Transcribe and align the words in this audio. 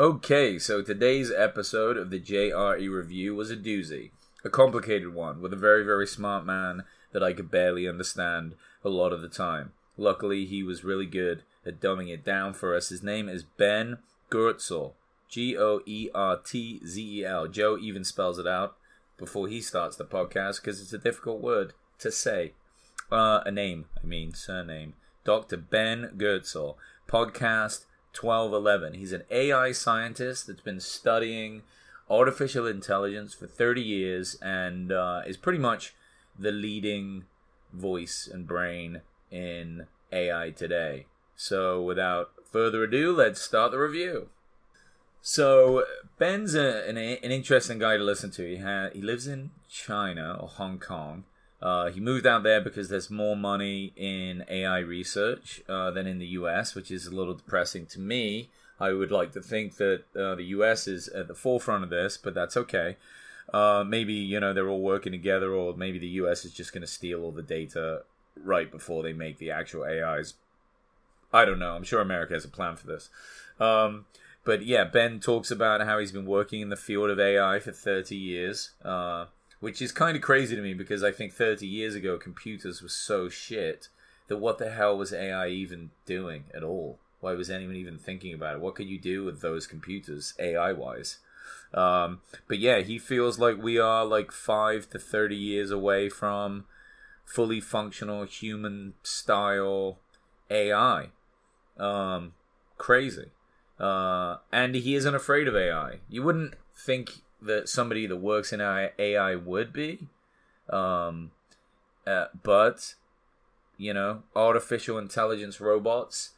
Okay, 0.00 0.58
so 0.58 0.80
today's 0.80 1.30
episode 1.30 1.98
of 1.98 2.08
the 2.08 2.18
JRE 2.18 2.90
review 2.90 3.34
was 3.34 3.50
a 3.50 3.54
doozy. 3.56 4.12
A 4.42 4.48
complicated 4.48 5.12
one 5.12 5.42
with 5.42 5.52
a 5.52 5.56
very, 5.56 5.84
very 5.84 6.06
smart 6.06 6.46
man 6.46 6.84
that 7.12 7.22
I 7.22 7.34
could 7.34 7.50
barely 7.50 7.86
understand 7.86 8.54
a 8.82 8.88
lot 8.88 9.12
of 9.12 9.20
the 9.20 9.28
time. 9.28 9.72
Luckily, 9.98 10.46
he 10.46 10.62
was 10.62 10.84
really 10.84 11.04
good 11.04 11.42
at 11.66 11.82
dumbing 11.82 12.08
it 12.08 12.24
down 12.24 12.54
for 12.54 12.74
us. 12.74 12.88
His 12.88 13.02
name 13.02 13.28
is 13.28 13.42
Ben 13.42 13.98
Goertzel. 14.30 14.94
G 15.28 15.54
O 15.58 15.82
E 15.84 16.08
R 16.14 16.38
T 16.38 16.80
Z 16.86 17.18
E 17.18 17.26
L. 17.26 17.46
Joe 17.46 17.76
even 17.76 18.02
spells 18.02 18.38
it 18.38 18.46
out 18.46 18.78
before 19.18 19.48
he 19.48 19.60
starts 19.60 19.96
the 19.96 20.06
podcast 20.06 20.62
because 20.62 20.80
it's 20.80 20.94
a 20.94 20.98
difficult 20.98 21.42
word 21.42 21.74
to 21.98 22.10
say. 22.10 22.54
Uh, 23.12 23.40
a 23.44 23.50
name, 23.50 23.84
I 24.02 24.06
mean, 24.06 24.32
surname. 24.32 24.94
Dr. 25.24 25.58
Ben 25.58 26.14
Goertzel. 26.16 26.76
Podcast 27.06 27.84
1211. 28.18 28.94
He's 28.94 29.12
an 29.12 29.24
AI 29.30 29.72
scientist 29.72 30.46
that's 30.46 30.60
been 30.60 30.80
studying 30.80 31.62
artificial 32.08 32.66
intelligence 32.66 33.34
for 33.34 33.46
30 33.46 33.80
years 33.80 34.36
and 34.42 34.90
uh, 34.90 35.22
is 35.26 35.36
pretty 35.36 35.58
much 35.58 35.94
the 36.38 36.50
leading 36.50 37.24
voice 37.72 38.28
and 38.30 38.46
brain 38.46 39.02
in 39.30 39.86
AI 40.12 40.50
today. 40.50 41.06
So, 41.36 41.80
without 41.80 42.32
further 42.50 42.84
ado, 42.84 43.12
let's 43.12 43.40
start 43.40 43.70
the 43.70 43.78
review. 43.78 44.28
So, 45.22 45.84
Ben's 46.18 46.54
a, 46.54 46.88
an, 46.88 46.96
an 46.98 47.30
interesting 47.30 47.78
guy 47.78 47.96
to 47.96 48.02
listen 48.02 48.30
to. 48.32 48.46
He, 48.46 48.56
ha- 48.58 48.90
he 48.92 49.00
lives 49.00 49.26
in 49.26 49.50
China 49.68 50.36
or 50.40 50.48
Hong 50.48 50.78
Kong. 50.78 51.24
Uh, 51.62 51.90
he 51.90 52.00
moved 52.00 52.26
out 52.26 52.42
there 52.42 52.60
because 52.60 52.88
there's 52.88 53.10
more 53.10 53.36
money 53.36 53.92
in 53.96 54.44
AI 54.48 54.78
research 54.78 55.62
uh, 55.68 55.90
than 55.90 56.06
in 56.06 56.18
the 56.18 56.26
US, 56.26 56.74
which 56.74 56.90
is 56.90 57.06
a 57.06 57.14
little 57.14 57.34
depressing 57.34 57.86
to 57.86 58.00
me. 58.00 58.48
I 58.78 58.92
would 58.92 59.10
like 59.10 59.32
to 59.32 59.42
think 59.42 59.76
that 59.76 60.04
uh, 60.16 60.34
the 60.36 60.44
US 60.44 60.88
is 60.88 61.08
at 61.08 61.28
the 61.28 61.34
forefront 61.34 61.84
of 61.84 61.90
this, 61.90 62.16
but 62.16 62.34
that's 62.34 62.56
okay. 62.56 62.96
Uh, 63.52 63.84
maybe 63.86 64.14
you 64.14 64.40
know 64.40 64.52
they're 64.52 64.68
all 64.68 64.80
working 64.80 65.12
together, 65.12 65.52
or 65.52 65.76
maybe 65.76 65.98
the 65.98 66.08
US 66.08 66.44
is 66.44 66.52
just 66.52 66.72
going 66.72 66.82
to 66.82 66.86
steal 66.86 67.22
all 67.22 67.32
the 67.32 67.42
data 67.42 68.02
right 68.36 68.70
before 68.70 69.02
they 69.02 69.12
make 69.12 69.38
the 69.38 69.50
actual 69.50 69.84
AIs. 69.84 70.34
I 71.32 71.44
don't 71.44 71.58
know. 71.58 71.74
I'm 71.74 71.84
sure 71.84 72.00
America 72.00 72.34
has 72.34 72.44
a 72.44 72.48
plan 72.48 72.76
for 72.76 72.86
this. 72.86 73.10
Um, 73.58 74.06
but 74.44 74.64
yeah, 74.64 74.84
Ben 74.84 75.20
talks 75.20 75.50
about 75.50 75.82
how 75.82 75.98
he's 75.98 76.12
been 76.12 76.26
working 76.26 76.60
in 76.60 76.70
the 76.70 76.76
field 76.76 77.10
of 77.10 77.20
AI 77.20 77.58
for 77.58 77.72
30 77.72 78.16
years. 78.16 78.70
Which 79.60 79.82
is 79.82 79.92
kind 79.92 80.16
of 80.16 80.22
crazy 80.22 80.56
to 80.56 80.62
me 80.62 80.74
because 80.74 81.04
I 81.04 81.12
think 81.12 81.32
30 81.32 81.66
years 81.66 81.94
ago 81.94 82.18
computers 82.18 82.82
were 82.82 82.88
so 82.88 83.28
shit 83.28 83.88
that 84.28 84.38
what 84.38 84.58
the 84.58 84.70
hell 84.70 84.96
was 84.96 85.12
AI 85.12 85.48
even 85.48 85.90
doing 86.06 86.44
at 86.54 86.62
all? 86.62 86.98
Why 87.20 87.34
was 87.34 87.50
anyone 87.50 87.76
even 87.76 87.98
thinking 87.98 88.32
about 88.32 88.54
it? 88.54 88.60
What 88.60 88.74
could 88.74 88.88
you 88.88 88.98
do 88.98 89.24
with 89.24 89.42
those 89.42 89.66
computers 89.66 90.34
AI 90.38 90.72
wise? 90.72 91.18
Um, 91.74 92.20
but 92.48 92.58
yeah, 92.58 92.80
he 92.80 92.98
feels 92.98 93.38
like 93.38 93.62
we 93.62 93.78
are 93.78 94.04
like 94.04 94.32
five 94.32 94.88
to 94.90 94.98
30 94.98 95.36
years 95.36 95.70
away 95.70 96.08
from 96.08 96.64
fully 97.24 97.60
functional 97.60 98.24
human 98.24 98.94
style 99.02 99.98
AI. 100.50 101.08
Um, 101.78 102.32
crazy. 102.78 103.30
Uh, 103.78 104.36
and 104.52 104.74
he 104.74 104.94
isn't 104.94 105.14
afraid 105.14 105.48
of 105.48 105.56
AI. 105.56 106.00
You 106.08 106.22
wouldn't 106.22 106.54
think 106.74 107.22
that 107.42 107.68
somebody 107.68 108.06
that 108.06 108.16
works 108.16 108.52
in 108.52 108.60
AI 108.60 109.34
would 109.34 109.72
be. 109.72 110.08
Um, 110.68 111.32
uh, 112.06 112.26
but 112.42 112.94
you 113.80 113.94
know, 113.94 114.22
artificial 114.36 114.98
intelligence 114.98 115.60
robots 115.60 116.30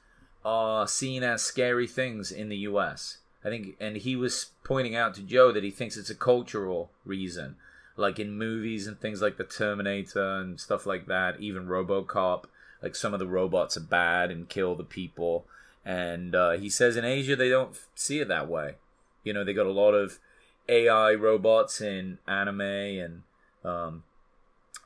are 0.44 0.86
seen 0.86 1.22
as 1.22 1.42
scary 1.42 1.86
things 1.86 2.31
in 2.31 2.48
the 2.48 2.59
U.S. 2.59 3.19
I 3.44 3.48
think, 3.48 3.77
and 3.81 3.97
he 3.97 4.14
was 4.14 4.53
pointing 4.64 4.94
out 4.94 5.14
to 5.14 5.22
Joe 5.22 5.50
that 5.53 5.64
he 5.64 5.70
thinks 5.70 5.97
it's 5.97 6.11
a 6.11 6.14
cultural 6.14 6.91
reason, 7.05 7.56
like 7.97 8.19
in 8.19 8.39
movies 8.39 8.87
and 8.87 8.98
things 8.98 9.20
like 9.20 9.37
the 9.37 9.44
Terminator 9.44 10.37
and 10.39 10.61
stuff 10.61 10.87
like 10.87 11.06
that. 11.06 11.41
Even 11.41 11.66
RoboCop, 11.66 12.44
like 12.81 12.94
some 12.94 13.12
of 13.12 13.19
the 13.19 13.27
robots 13.27 13.77
are 13.77 13.81
bad 13.81 14.31
and 14.31 14.48
kill 14.48 14.77
the 14.77 14.84
people. 14.84 15.44
And 15.84 16.37
uh, 16.37 16.53
he 16.53 16.71
says 16.71 16.97
in 16.97 17.04
Asia 17.04 17.34
they 17.34 17.48
don't 17.48 17.77
see 17.97 18.21
it 18.21 18.28
that 18.28 18.48
way. 18.48 18.77
You 19.25 19.32
know, 19.32 19.43
they 19.43 19.53
got 19.53 19.66
a 19.66 19.72
lot 19.72 19.93
of 19.94 20.21
AI 20.69 21.15
robots 21.15 21.81
in 21.81 22.19
anime 22.27 22.61
and 22.61 23.23
um, 23.65 24.05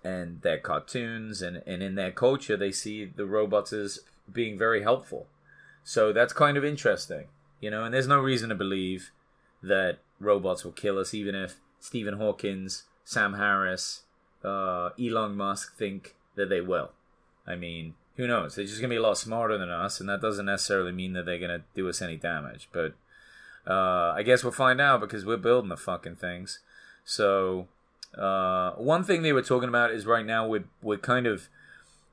and 0.05 0.43
their 0.43 0.59
cartoons 0.59 1.43
and, 1.43 1.63
and 1.67 1.83
in 1.83 1.95
their 1.95 2.11
culture 2.11 2.57
they 2.57 2.73
see 2.73 3.05
the 3.05 3.27
robots 3.27 3.73
as 3.73 4.01
being 4.31 4.59
very 4.59 4.83
helpful. 4.83 5.27
So 5.85 6.13
that's 6.13 6.33
kind 6.33 6.57
of 6.57 6.65
interesting, 6.65 7.27
you 7.61 7.71
know, 7.71 7.85
and 7.85 7.95
there's 7.95 8.09
no 8.09 8.19
reason 8.19 8.49
to 8.49 8.55
believe 8.55 9.11
that 9.63 9.99
robots 10.21 10.65
will 10.65 10.73
kill 10.73 10.99
us 10.99 11.15
even 11.15 11.35
if 11.35 11.57
Stephen 11.81 12.15
Hawkins, 12.15 12.85
Sam 13.05 13.35
Harris, 13.35 14.03
uh, 14.45 14.91
Elon 15.01 15.37
Musk 15.37 15.77
think 15.77 16.15
that 16.35 16.49
they 16.49 16.61
will. 16.61 16.91
I 17.47 17.57
mean, 17.57 17.95
who 18.17 18.27
knows? 18.27 18.55
They're 18.55 18.65
just 18.65 18.81
gonna 18.81 18.91
be 18.91 18.97
a 18.97 19.03
lot 19.03 19.19
smarter 19.19 19.59
than 19.59 19.71
us, 19.71 20.01
and 20.01 20.09
that 20.09 20.21
doesn't 20.21 20.47
necessarily 20.47 20.93
mean 20.93 21.13
that 21.13 21.27
they're 21.27 21.39
gonna 21.39 21.65
do 21.75 21.89
us 21.89 22.03
any 22.03 22.17
damage. 22.17 22.69
But 22.73 22.95
uh, 23.67 24.13
I 24.17 24.23
guess 24.23 24.45
we'll 24.45 24.53
find 24.53 24.81
out 24.81 25.01
because 25.01 25.25
we're 25.25 25.37
building 25.37 25.69
the 25.69 25.77
fucking 25.77 26.17
things. 26.17 26.61
So, 27.05 27.69
uh, 28.17 28.73
one 28.73 29.05
thing 29.05 29.23
they 29.23 29.33
were 29.33 29.43
talking 29.43 29.69
about 29.69 29.91
is 29.91 30.07
right 30.07 30.25
now 30.25 30.47
we're, 30.47 30.65
we're 30.83 30.99
kind 30.99 31.27
of 31.27 31.49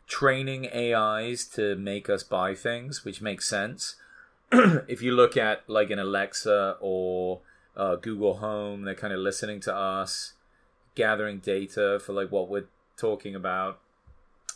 training 0.08 0.68
AIs 0.74 1.46
to 1.46 1.76
make 1.76 2.10
us 2.10 2.24
buy 2.24 2.56
things, 2.56 3.06
which 3.06 3.22
makes 3.22 3.48
sense. 3.48 3.96
if 4.52 5.02
you 5.02 5.12
look 5.12 5.38
at 5.38 5.68
like 5.68 5.90
an 5.90 6.00
Alexa 6.00 6.78
or 6.80 7.42
uh, 7.76 7.96
Google 7.96 8.36
Home, 8.36 8.84
they're 8.84 8.96
kind 8.96 9.14
of 9.14 9.20
listening 9.20 9.60
to 9.62 9.76
us, 9.76 10.34
gathering 10.96 11.40
data 11.40 12.00
for 12.04 12.14
like 12.14 12.32
what 12.32 12.50
we're 12.50 12.68
talking 12.98 13.36
about, 13.36 13.80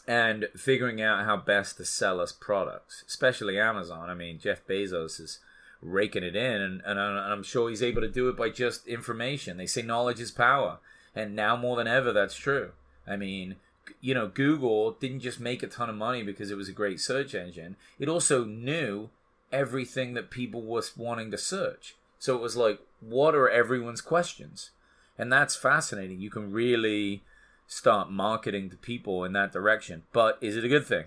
and 0.08 0.48
figuring 0.56 1.02
out 1.02 1.26
how 1.26 1.38
best 1.38 1.78
to 1.78 1.86
sell 1.86 2.20
us 2.20 2.32
products, 2.32 3.04
especially 3.08 3.60
Amazon. 3.60 4.10
I 4.10 4.14
mean, 4.14 4.40
Jeff 4.40 4.66
Bezos 4.68 5.20
is 5.20 5.40
raking 5.82 6.24
it 6.24 6.36
in, 6.36 6.62
and, 6.62 6.82
and 6.86 7.00
I'm 7.00 7.44
sure 7.44 7.70
he's 7.70 7.84
able 7.84 8.02
to 8.02 8.08
do 8.08 8.30
it 8.30 8.38
by 8.38 8.50
just 8.50 8.88
information. 8.88 9.58
They 9.58 9.68
say 9.68 9.82
knowledge 9.82 10.20
is 10.20 10.32
power, 10.32 10.80
and 11.16 11.36
now 11.36 11.56
more 11.56 11.78
than 11.78 11.88
ever, 11.88 12.12
that's 12.12 12.36
true. 12.36 12.72
I 13.08 13.16
mean, 13.16 13.56
you 14.02 14.14
know, 14.14 14.28
Google 14.28 14.92
didn't 14.92 15.22
just 15.22 15.40
make 15.40 15.64
a 15.64 15.68
ton 15.68 15.90
of 15.90 15.96
money 15.96 16.24
because 16.24 16.52
it 16.52 16.58
was 16.58 16.70
a 16.70 16.74
great 16.74 17.00
search 17.00 17.34
engine. 17.34 17.76
It 18.00 18.10
also 18.10 18.44
knew 18.44 19.10
everything 19.52 20.14
that 20.14 20.30
people 20.30 20.62
were 20.62 20.84
wanting 20.96 21.32
to 21.32 21.38
search. 21.38 21.96
So 22.20 22.36
it 22.36 22.42
was 22.42 22.58
like, 22.58 22.80
what 23.00 23.36
are 23.36 23.50
everyone's 23.50 24.02
questions? 24.02 24.72
And 25.18 25.32
that's 25.32 25.56
fascinating. 25.56 26.20
You 26.20 26.30
can 26.30 26.52
really 26.52 27.24
start 27.68 28.12
marketing 28.12 28.70
to 28.70 28.78
people 28.78 29.24
in 29.24 29.34
that 29.34 29.52
direction. 29.52 30.04
But 30.14 30.38
is 30.42 30.56
it 30.56 30.66
a 30.66 30.70
good 30.70 30.86
thing? 30.86 31.06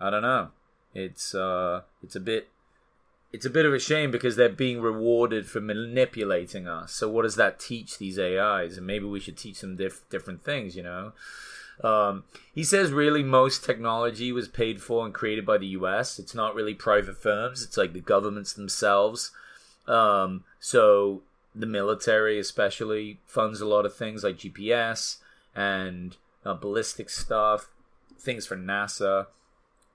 I 0.00 0.10
don't 0.10 0.22
know. 0.22 0.48
It's 0.94 1.34
uh, 1.34 1.82
it's 2.02 2.16
a 2.16 2.20
bit 2.20 2.48
it's 3.32 3.46
a 3.46 3.50
bit 3.50 3.64
of 3.64 3.72
a 3.72 3.78
shame 3.78 4.10
because 4.10 4.36
they're 4.36 4.48
being 4.48 4.80
rewarded 4.80 5.46
for 5.46 5.60
manipulating 5.60 6.68
us. 6.68 6.92
So 6.92 7.08
what 7.08 7.22
does 7.22 7.36
that 7.36 7.58
teach 7.58 7.98
these 7.98 8.18
AIs? 8.18 8.76
And 8.76 8.86
maybe 8.86 9.06
we 9.06 9.20
should 9.20 9.38
teach 9.38 9.60
them 9.60 9.76
diff- 9.76 10.08
different 10.10 10.44
things, 10.44 10.76
you 10.76 10.82
know. 10.82 11.12
Um, 11.82 12.24
he 12.54 12.62
says 12.62 12.92
really 12.92 13.22
most 13.22 13.64
technology 13.64 14.30
was 14.32 14.48
paid 14.48 14.82
for 14.82 15.04
and 15.04 15.14
created 15.14 15.46
by 15.46 15.58
the 15.58 15.68
U.S. 15.68 16.18
It's 16.18 16.34
not 16.34 16.54
really 16.54 16.74
private 16.74 17.16
firms. 17.16 17.62
It's 17.62 17.78
like 17.78 17.94
the 17.94 18.00
governments 18.00 18.52
themselves. 18.52 19.32
Um, 19.88 20.44
so 20.60 21.22
the 21.54 21.66
military, 21.66 22.38
especially, 22.38 23.18
funds 23.26 23.60
a 23.60 23.66
lot 23.66 23.86
of 23.86 23.96
things 23.96 24.22
like 24.22 24.36
GPS 24.36 25.16
and 25.56 26.16
uh, 26.44 26.54
ballistic 26.54 27.08
stuff, 27.08 27.68
things 28.18 28.46
for 28.46 28.56
NASA. 28.56 29.26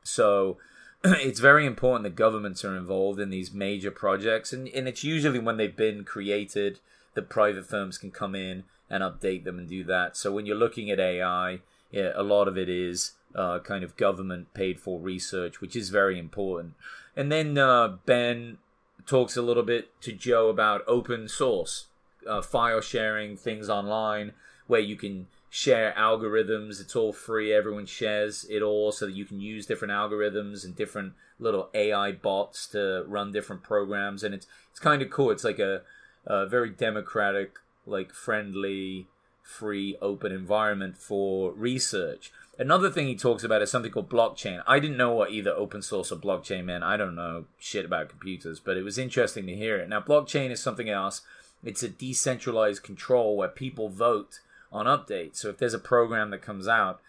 So 0.04 0.58
it's 1.04 1.40
very 1.40 1.66
important 1.66 2.04
that 2.04 2.16
governments 2.16 2.66
are 2.66 2.76
involved 2.76 3.20
in 3.20 3.30
these 3.30 3.54
major 3.54 3.92
projects, 3.92 4.54
and, 4.54 4.68
and 4.70 4.88
it's 4.88 5.04
usually 5.04 5.40
when 5.40 5.58
they've 5.58 5.76
been 5.76 6.04
created 6.04 6.80
that 7.14 7.30
private 7.30 7.66
firms 7.66 7.98
can 7.98 8.12
come 8.12 8.36
in 8.36 8.64
and 8.90 9.04
update 9.04 9.44
them 9.44 9.60
and 9.60 9.68
do 9.68 9.84
that. 9.84 10.16
So 10.16 10.32
when 10.32 10.46
you're 10.46 10.56
looking 10.56 10.90
at 10.90 11.00
AI, 11.00 11.60
yeah, 11.92 12.12
a 12.16 12.24
lot 12.24 12.48
of 12.48 12.58
it 12.58 12.70
is 12.70 13.14
uh, 13.36 13.60
kind 13.60 13.84
of 13.84 13.98
government 13.98 14.54
paid 14.54 14.80
for 14.80 15.00
research, 15.00 15.62
which 15.62 15.76
is 15.76 15.90
very 15.90 16.18
important. 16.18 16.74
And 17.16 17.32
then 17.32 17.58
uh, 17.58 17.98
Ben 18.06 18.58
talks 19.06 19.38
a 19.38 19.42
little 19.42 19.64
bit 19.64 20.00
to 20.02 20.12
Joe 20.12 20.50
about 20.50 20.84
open 20.88 21.28
source, 21.28 21.88
uh, 22.28 22.42
file 22.42 22.82
sharing 22.82 23.38
things 23.38 23.70
online, 23.70 24.34
where 24.68 24.80
you 24.80 24.96
can 24.96 25.28
share 25.50 25.94
algorithms. 25.98 26.80
It's 26.80 26.96
all 26.96 27.14
free. 27.14 27.54
Everyone 27.54 27.86
shares 27.86 28.46
it 28.50 28.62
all 28.62 28.92
so 28.92 29.06
that 29.06 29.16
you 29.16 29.26
can 29.26 29.40
use 29.40 29.66
different 29.66 29.94
algorithms 29.94 30.66
and 30.66 30.76
different 30.76 31.14
little 31.40 31.70
AI 31.74 32.12
bots 32.12 32.68
to 32.68 33.04
run 33.08 33.32
different 33.32 33.64
programs. 33.64 34.24
And 34.24 34.34
it's 34.34 34.48
it's 34.72 34.80
kind 34.80 35.02
of 35.02 35.10
cool. 35.10 35.32
It's 35.32 35.44
like 35.44 35.60
a, 35.60 35.82
a 36.26 36.46
very 36.46 36.70
democratic, 36.70 37.58
like 37.86 38.14
friendly, 38.14 39.08
free, 39.42 39.98
open 40.02 40.32
environment 40.32 40.98
for 40.98 41.52
research. 41.54 42.32
Another 42.60 42.90
thing 42.90 43.08
he 43.08 43.16
talks 43.16 43.44
about 43.44 43.62
is 43.62 43.72
something 43.72 43.92
called 43.92 44.10
blockchain. 44.10 44.64
I 44.68 44.80
didn't 44.80 44.98
know 44.98 45.14
what 45.14 45.32
either 45.32 45.52
open 45.52 45.82
source 45.82 46.12
or 46.12 46.16
blockchain 46.16 46.66
meant. 46.66 46.84
I 46.84 46.98
don't 46.98 47.16
know 47.16 47.46
shit 47.60 47.86
about 47.86 48.10
computers, 48.10 48.60
but 48.60 48.78
it 48.78 48.84
was 48.84 48.98
interesting 48.98 49.46
to 49.46 49.56
hear 49.56 49.78
it. 49.78 49.90
Now, 49.90 50.02
blockchain 50.02 50.50
is 50.50 50.60
something 50.60 50.90
else. 50.90 51.22
It's 51.64 51.84
a 51.84 51.90
decentralized 51.90 52.84
control 52.84 53.38
where 53.38 53.48
people 53.48 53.90
vote 53.90 54.40
on 54.72 54.86
updates. 54.86 55.38
So 55.38 55.50
if 55.50 55.58
there's 55.58 55.74
a 55.74 55.80
program 55.80 56.32
that 56.32 56.42
comes 56.42 56.68
out 56.68 57.02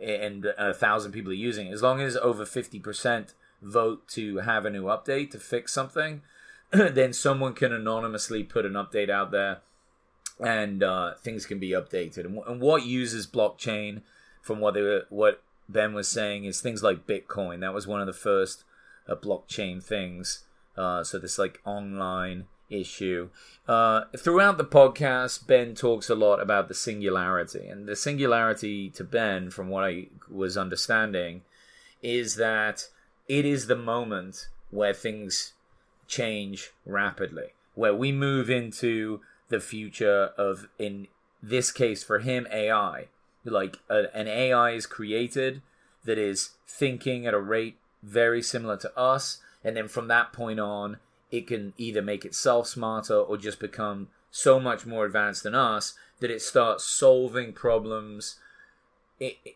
and 0.00 0.46
a 0.58 0.74
thousand 0.74 1.12
people 1.12 1.32
are 1.32 1.34
using 1.34 1.68
it, 1.68 1.72
as 1.72 1.82
long 1.82 2.00
as 2.00 2.16
over 2.16 2.44
50% 2.44 3.32
vote 3.62 4.06
to 4.08 4.38
have 4.38 4.64
a 4.64 4.70
new 4.70 4.84
update 4.84 5.30
to 5.30 5.38
fix 5.38 5.72
something, 5.72 6.22
then 6.70 7.12
someone 7.12 7.54
can 7.54 7.72
anonymously 7.72 8.42
put 8.42 8.66
an 8.66 8.72
update 8.72 9.10
out 9.10 9.30
there 9.30 9.60
and 10.38 10.82
uh, 10.82 11.14
things 11.14 11.46
can 11.46 11.58
be 11.58 11.70
updated. 11.70 12.26
And, 12.26 12.38
and, 12.46 12.60
what 12.60 12.84
uses 12.84 13.26
blockchain, 13.26 14.02
from 14.42 14.60
what 14.60 14.74
they 14.74 14.82
were, 14.82 15.06
what 15.08 15.42
Ben 15.68 15.94
was 15.94 16.08
saying, 16.08 16.44
is 16.44 16.60
things 16.60 16.82
like 16.82 17.06
Bitcoin. 17.06 17.60
That 17.60 17.72
was 17.72 17.86
one 17.86 18.00
of 18.00 18.06
the 18.06 18.12
first 18.12 18.64
uh, 19.08 19.14
blockchain 19.14 19.82
things. 19.82 20.44
Uh, 20.76 21.02
so 21.02 21.18
this 21.18 21.38
like 21.38 21.60
online 21.64 22.44
issue. 22.70 23.28
Uh, 23.68 24.02
throughout 24.16 24.58
the 24.58 24.64
podcast, 24.64 25.46
Ben 25.46 25.74
talks 25.74 26.08
a 26.08 26.14
lot 26.14 26.40
about 26.40 26.68
the 26.68 26.74
singularity, 26.74 27.66
and 27.66 27.86
the 27.88 27.96
singularity 27.96 28.90
to 28.90 29.04
Ben, 29.04 29.50
from 29.50 29.68
what 29.68 29.84
I 29.84 30.06
was 30.30 30.56
understanding, 30.56 31.42
is 32.02 32.36
that 32.36 32.88
it 33.28 33.44
is 33.44 33.66
the 33.66 33.76
moment 33.76 34.48
where 34.70 34.94
things 34.94 35.52
change 36.06 36.70
rapidly, 36.84 37.54
where 37.74 37.94
we 37.94 38.12
move 38.12 38.48
into 38.50 39.20
the 39.48 39.60
future 39.60 40.30
of, 40.36 40.68
in 40.78 41.08
this 41.42 41.70
case 41.70 42.02
for 42.02 42.20
him, 42.20 42.46
AI. 42.52 43.06
Like 43.44 43.78
a, 43.88 44.14
an 44.16 44.26
AI 44.26 44.72
is 44.72 44.86
created 44.86 45.62
that 46.04 46.18
is 46.18 46.50
thinking 46.66 47.26
at 47.26 47.34
a 47.34 47.40
rate 47.40 47.76
very 48.02 48.42
similar 48.42 48.76
to 48.78 48.98
us, 48.98 49.38
and 49.64 49.76
then 49.76 49.88
from 49.88 50.08
that 50.08 50.32
point 50.32 50.60
on, 50.60 50.98
it 51.30 51.46
can 51.46 51.72
either 51.76 52.02
make 52.02 52.24
itself 52.24 52.66
smarter 52.66 53.16
or 53.16 53.36
just 53.36 53.58
become 53.60 54.08
so 54.30 54.60
much 54.60 54.86
more 54.86 55.04
advanced 55.04 55.42
than 55.42 55.54
us 55.54 55.94
that 56.20 56.30
it 56.30 56.42
starts 56.42 56.84
solving 56.84 57.52
problems 57.52 58.36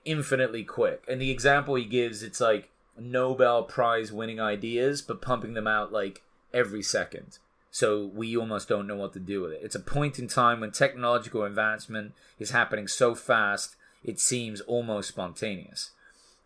infinitely 0.05 0.65
quick. 0.65 1.05
And 1.09 1.21
the 1.21 1.31
example 1.31 1.75
he 1.75 1.85
gives, 1.85 2.23
it's 2.23 2.41
like 2.41 2.71
Nobel 2.99 3.63
Prize 3.63 4.13
winning 4.13 4.41
ideas, 4.41 5.03
but 5.03 5.23
pumping 5.23 5.55
them 5.55 5.67
out 5.67 5.93
like 5.93 6.23
every 6.53 6.83
second. 6.83 7.39
So 7.71 8.11
we 8.13 8.37
almost 8.37 8.69
don't 8.69 8.87
know 8.87 8.97
what 8.97 9.13
to 9.13 9.21
do 9.21 9.43
with 9.43 9.53
it. 9.53 9.61
It's 9.63 9.77
a 9.77 9.81
point 9.81 10.19
in 10.19 10.27
time 10.27 10.61
when 10.61 10.73
technological 10.73 11.45
advancement 11.45 12.13
is 12.39 12.51
happening 12.51 12.89
so 12.89 13.15
fast, 13.15 13.77
it 14.03 14.19
seems 14.19 14.61
almost 14.63 15.09
spontaneous. 15.09 15.91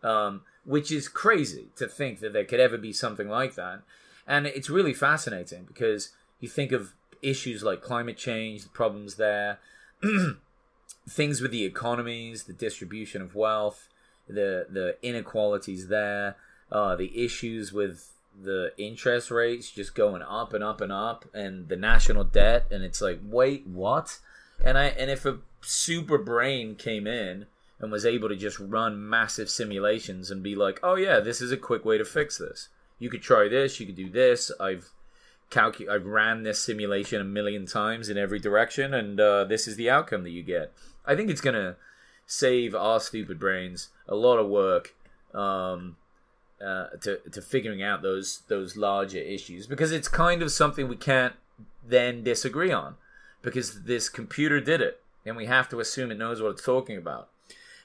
Um, 0.03 0.43
which 0.65 0.93
is 0.93 1.09
crazy 1.09 1.69
to 1.77 1.87
think 1.87 2.20
that 2.20 2.32
there 2.32 2.44
could 2.44 2.61
ever 2.61 2.77
be 2.77 2.93
something 2.93 3.29
like 3.29 3.55
that. 3.55 3.81
And 4.26 4.47
it's 4.47 4.71
really 4.71 4.94
fascinating 4.94 5.65
because 5.65 6.11
you 6.41 6.49
think 6.49 6.73
of 6.73 6.94
issues 7.23 7.62
like 7.62 7.82
climate 7.82 8.17
change, 8.17 8.62
the 8.62 8.69
problems 8.69 9.17
there, 9.17 9.59
things 11.09 11.41
with 11.41 11.50
the 11.50 11.65
economies, 11.65 12.44
the 12.44 12.53
distribution 12.53 13.23
of 13.23 13.35
wealth, 13.35 13.88
the 14.29 14.67
the 14.71 14.97
inequalities 15.03 15.88
there, 15.88 16.37
uh, 16.71 16.97
the 16.97 17.25
issues 17.25 17.73
with 17.73 18.11
the 18.43 18.73
interest 18.76 19.31
rates 19.31 19.71
just 19.71 19.94
going 19.94 20.23
up 20.23 20.53
and 20.53 20.65
up 20.65 20.81
and 20.81 20.91
up 20.91 21.25
and 21.32 21.69
the 21.69 21.77
national 21.77 22.25
debt 22.25 22.67
and 22.70 22.82
it's 22.82 23.00
like 23.00 23.20
wait 23.25 23.67
what? 23.67 24.19
And 24.65 24.77
i 24.77 24.87
and 24.87 25.11
if 25.11 25.25
a 25.25 25.38
super 25.61 26.19
brain 26.19 26.75
came 26.75 27.06
in 27.06 27.47
and 27.79 27.93
was 27.93 28.05
able 28.05 28.29
to 28.29 28.37
just 28.37 28.59
run 28.59 29.09
massive 29.09 29.49
simulations 29.49 30.31
and 30.31 30.43
be 30.43 30.56
like 30.56 30.81
oh 30.82 30.97
yeah 30.97 31.20
this 31.20 31.41
is 31.41 31.53
a 31.53 31.56
quick 31.56 31.85
way 31.85 31.97
to 31.97 32.05
fix 32.05 32.38
this 32.38 32.69
you 32.99 33.11
could 33.11 33.23
try 33.23 33.49
this 33.49 33.81
you 33.81 33.87
could 33.87 33.96
do 33.96 34.08
this 34.08 34.50
i've 34.61 34.91
calcu- 35.50 35.88
i've 35.88 36.06
ran 36.06 36.43
this 36.43 36.61
simulation 36.61 37.20
a 37.20 37.25
million 37.25 37.67
times 37.67 38.08
in 38.08 38.17
every 38.19 38.38
direction 38.38 38.94
and 38.94 39.20
uh, 39.20 39.44
this 39.44 39.67
is 39.69 39.76
the 39.76 39.91
outcome 39.91 40.23
that 40.23 40.31
you 40.31 40.43
get 40.43 40.73
i 41.06 41.14
think 41.14 41.31
it's 41.31 41.41
gonna 41.41 41.76
save 42.26 42.75
our 42.75 42.99
stupid 43.00 43.38
brains 43.38 43.88
a 44.08 44.14
lot 44.14 44.38
of 44.38 44.49
work 44.49 44.94
um, 45.35 45.96
uh, 46.64 46.87
to 47.00 47.19
to 47.31 47.43
figuring 47.43 47.82
out 47.82 48.02
those 48.02 48.43
those 48.49 48.76
larger 48.76 49.19
issues 49.19 49.67
because 49.67 49.93
it's 49.93 50.08
kind 50.08 50.43
of 50.43 50.50
something 50.50 50.88
we 50.88 50.96
can't 50.96 51.35
then 51.87 52.23
disagree 52.23 52.73
on 52.73 52.94
because 53.43 53.82
this 53.82 54.08
computer 54.08 54.61
did 54.61 54.81
it 54.81 55.02
and 55.25 55.37
we 55.37 55.46
have 55.46 55.69
to 55.69 55.81
assume 55.81 56.11
it 56.11 56.19
knows 56.19 56.41
what 56.41 56.50
it's 56.52 56.64
talking 56.64 56.96
about. 56.96 57.29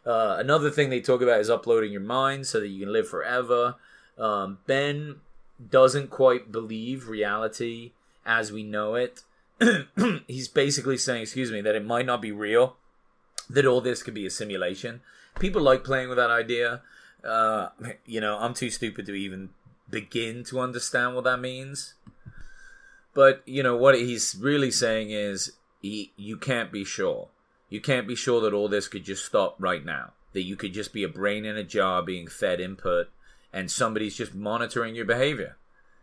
Uh, 0.05 0.37
another 0.39 0.69
thing 0.69 0.89
they 0.89 1.01
talk 1.01 1.21
about 1.21 1.39
is 1.39 1.49
uploading 1.49 1.91
your 1.91 2.01
mind 2.01 2.47
so 2.47 2.59
that 2.59 2.67
you 2.67 2.79
can 2.79 2.93
live 2.93 3.07
forever. 3.07 3.75
Um, 4.19 4.59
ben 4.67 5.21
doesn't 5.69 6.09
quite 6.09 6.51
believe 6.51 7.07
reality 7.07 7.91
as 8.25 8.51
we 8.51 8.63
know 8.63 8.95
it. 8.95 9.23
He's 10.27 10.47
basically 10.47 10.97
saying, 10.97 11.23
excuse 11.23 11.51
me, 11.51 11.61
that 11.61 11.75
it 11.75 11.85
might 11.85 12.05
not 12.05 12.21
be 12.21 12.31
real, 12.31 12.77
that 13.49 13.65
all 13.65 13.81
this 13.81 14.03
could 14.03 14.13
be 14.13 14.25
a 14.25 14.29
simulation. 14.29 15.01
People 15.39 15.61
like 15.61 15.83
playing 15.83 16.09
with 16.09 16.17
that 16.17 16.31
idea 16.31 16.81
uh, 17.23 17.69
you 18.05 18.21
know, 18.21 18.37
I'm 18.37 18.53
too 18.53 18.69
stupid 18.69 19.05
to 19.07 19.13
even 19.13 19.49
begin 19.89 20.43
to 20.45 20.59
understand 20.59 21.15
what 21.15 21.23
that 21.25 21.39
means. 21.39 21.95
But 23.13 23.41
you 23.45 23.63
know 23.63 23.75
what 23.75 23.95
he's 23.95 24.35
really 24.39 24.71
saying 24.71 25.11
is 25.11 25.53
he, 25.81 26.11
you 26.15 26.37
can't 26.37 26.71
be 26.71 26.85
sure. 26.85 27.29
You 27.69 27.81
can't 27.81 28.07
be 28.07 28.15
sure 28.15 28.41
that 28.41 28.53
all 28.53 28.67
this 28.67 28.87
could 28.87 29.03
just 29.03 29.25
stop 29.25 29.55
right 29.59 29.83
now. 29.83 30.13
That 30.33 30.43
you 30.43 30.55
could 30.55 30.73
just 30.73 30.93
be 30.93 31.03
a 31.03 31.09
brain 31.09 31.45
in 31.45 31.57
a 31.57 31.63
jar 31.63 32.01
being 32.01 32.27
fed 32.27 32.59
input 32.59 33.09
and 33.53 33.69
somebody's 33.69 34.15
just 34.15 34.33
monitoring 34.33 34.95
your 34.95 35.05
behavior. 35.05 35.57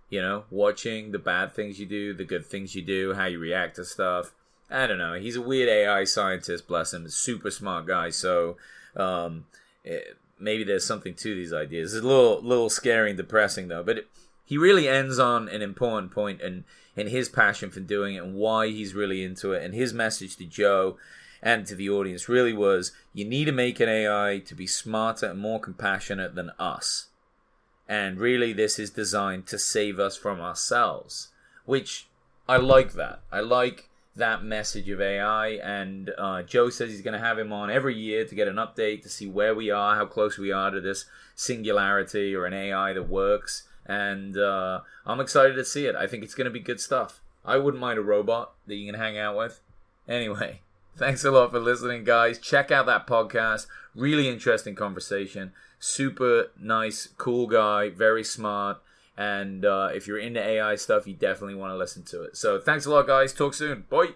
You 0.08 0.22
know, 0.22 0.44
watching 0.50 1.10
the 1.10 1.18
bad 1.18 1.52
things 1.52 1.80
you 1.80 1.86
do, 1.86 2.14
the 2.14 2.24
good 2.24 2.46
things 2.46 2.74
you 2.74 2.82
do, 2.82 3.14
how 3.14 3.26
you 3.26 3.38
react 3.38 3.76
to 3.76 3.84
stuff. 3.84 4.32
I 4.70 4.86
don't 4.86 4.98
know. 4.98 5.14
He's 5.14 5.36
a 5.36 5.42
weird 5.42 5.68
AI 5.68 6.04
scientist, 6.04 6.68
bless 6.68 6.92
him. 6.92 7.08
Super 7.08 7.50
smart 7.50 7.86
guy. 7.86 8.10
So, 8.10 8.56
um, 8.96 9.46
it, 9.84 10.16
maybe 10.38 10.64
there's 10.64 10.84
something 10.84 11.14
to 11.14 11.34
these 11.34 11.52
ideas. 11.52 11.94
It's 11.94 12.04
a 12.04 12.08
little 12.08 12.40
little 12.42 12.70
scary 12.70 13.10
and 13.10 13.16
depressing 13.16 13.68
though, 13.68 13.82
but 13.82 13.98
it, 13.98 14.08
he 14.44 14.58
really 14.58 14.88
ends 14.88 15.18
on 15.18 15.48
an 15.48 15.62
important 15.62 16.12
point 16.12 16.40
and 16.40 16.64
and 16.96 17.08
his 17.08 17.28
passion 17.28 17.70
for 17.70 17.80
doing 17.80 18.14
it 18.14 18.22
and 18.22 18.34
why 18.34 18.68
he's 18.68 18.94
really 18.94 19.22
into 19.22 19.52
it 19.52 19.62
and 19.62 19.74
his 19.74 19.92
message 19.92 20.36
to 20.36 20.44
Joe 20.44 20.96
and 21.42 21.66
to 21.66 21.74
the 21.74 21.90
audience 21.90 22.28
really 22.28 22.54
was 22.54 22.92
you 23.12 23.24
need 23.24 23.44
to 23.44 23.52
make 23.52 23.80
an 23.80 23.88
AI 23.88 24.42
to 24.46 24.54
be 24.54 24.66
smarter 24.66 25.26
and 25.26 25.38
more 25.38 25.60
compassionate 25.60 26.34
than 26.34 26.50
us. 26.58 27.08
And 27.88 28.18
really 28.18 28.52
this 28.52 28.78
is 28.78 28.90
designed 28.90 29.46
to 29.46 29.58
save 29.58 29.98
us 29.98 30.16
from 30.16 30.40
ourselves, 30.40 31.28
which 31.64 32.08
I 32.48 32.56
like 32.56 32.92
that. 32.94 33.20
I 33.30 33.40
like 33.40 33.88
that 34.16 34.42
message 34.42 34.88
of 34.88 35.00
AI. 35.00 35.48
And 35.48 36.10
uh, 36.18 36.42
Joe 36.42 36.70
says 36.70 36.90
he's 36.90 37.02
going 37.02 37.18
to 37.18 37.24
have 37.24 37.38
him 37.38 37.52
on 37.52 37.70
every 37.70 37.94
year 37.94 38.24
to 38.24 38.34
get 38.34 38.48
an 38.48 38.56
update 38.56 39.02
to 39.02 39.08
see 39.08 39.26
where 39.26 39.54
we 39.54 39.70
are, 39.70 39.94
how 39.94 40.06
close 40.06 40.38
we 40.38 40.50
are 40.50 40.70
to 40.70 40.80
this 40.80 41.04
singularity 41.34 42.34
or 42.34 42.46
an 42.46 42.54
AI 42.54 42.92
that 42.92 43.08
works. 43.08 43.68
And 43.84 44.36
uh, 44.36 44.80
I'm 45.04 45.20
excited 45.20 45.54
to 45.54 45.64
see 45.64 45.86
it. 45.86 45.94
I 45.94 46.06
think 46.06 46.24
it's 46.24 46.34
going 46.34 46.46
to 46.46 46.50
be 46.50 46.60
good 46.60 46.80
stuff. 46.80 47.20
I 47.44 47.58
wouldn't 47.58 47.80
mind 47.80 47.98
a 47.98 48.02
robot 48.02 48.54
that 48.66 48.74
you 48.74 48.90
can 48.90 49.00
hang 49.00 49.16
out 49.16 49.36
with. 49.36 49.60
Anyway, 50.08 50.62
thanks 50.96 51.24
a 51.24 51.30
lot 51.30 51.52
for 51.52 51.60
listening, 51.60 52.02
guys. 52.02 52.38
Check 52.38 52.70
out 52.72 52.86
that 52.86 53.06
podcast. 53.06 53.66
Really 53.94 54.28
interesting 54.28 54.74
conversation. 54.74 55.52
Super 55.86 56.50
nice, 56.60 57.10
cool 57.16 57.46
guy, 57.46 57.90
very 57.90 58.24
smart. 58.24 58.78
And 59.16 59.64
uh, 59.64 59.90
if 59.94 60.08
you're 60.08 60.18
into 60.18 60.42
AI 60.42 60.74
stuff, 60.74 61.06
you 61.06 61.14
definitely 61.14 61.54
want 61.54 61.72
to 61.72 61.76
listen 61.76 62.02
to 62.06 62.22
it. 62.24 62.36
So 62.36 62.60
thanks 62.60 62.86
a 62.86 62.90
lot, 62.90 63.06
guys. 63.06 63.32
Talk 63.32 63.54
soon. 63.54 63.84
Bye. 63.88 64.14